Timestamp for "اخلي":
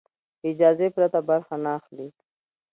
1.79-2.07